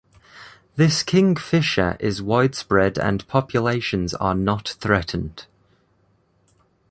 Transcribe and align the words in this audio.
This 0.77 1.03
kingfisher 1.03 1.95
is 1.99 2.23
widespread 2.23 2.97
and 2.97 3.27
populations 3.27 4.15
are 4.15 4.33
not 4.33 4.67
threatened. 4.79 5.45